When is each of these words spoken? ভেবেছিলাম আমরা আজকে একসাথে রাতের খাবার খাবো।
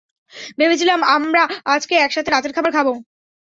ভেবেছিলাম 0.59 0.99
আমরা 1.15 1.43
আজকে 1.65 1.93
একসাথে 1.97 2.29
রাতের 2.31 2.53
খাবার 2.53 2.71
খাবো। 2.73 2.93